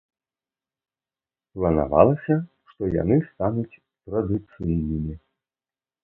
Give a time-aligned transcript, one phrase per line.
[1.57, 2.35] Планавалася,
[2.71, 5.13] што яны стануць традыцыйнымі.